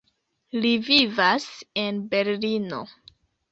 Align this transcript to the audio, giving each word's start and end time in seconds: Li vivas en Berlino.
Li 0.63 0.71
vivas 0.87 1.45
en 1.83 2.01
Berlino. 2.17 2.83